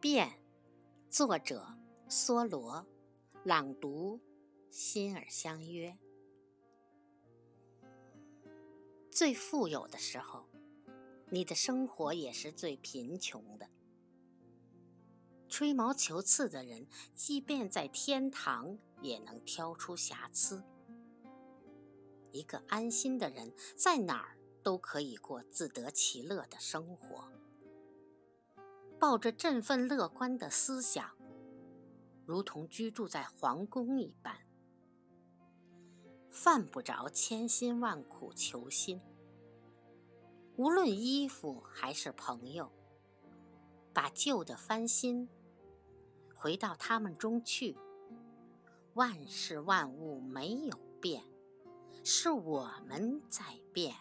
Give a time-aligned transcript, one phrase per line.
[0.00, 0.38] 变，
[1.10, 1.66] 作者
[2.08, 2.86] 梭罗，
[3.42, 4.20] 朗读
[4.70, 5.98] 心儿相约。
[9.10, 10.48] 最富有的时候，
[11.30, 13.68] 你的生活也是最贫穷的。
[15.48, 16.86] 吹毛求疵的人，
[17.16, 20.62] 即便在天堂，也能挑出瑕疵。
[22.30, 27.32] 一个安心的人，在哪儿都可以过自得其乐的生活。
[28.98, 31.08] 抱着振奋乐观的思想，
[32.26, 34.36] 如同居住在皇宫一般，
[36.30, 39.00] 犯不着千辛万苦求新。
[40.56, 42.72] 无论衣服还是朋友，
[43.92, 45.28] 把旧的翻新，
[46.34, 47.78] 回到他们中去。
[48.94, 51.22] 万事万物没有变，
[52.02, 53.94] 是我们在变。